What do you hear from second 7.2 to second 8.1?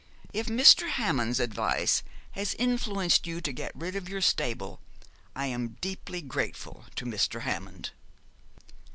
Hammond.'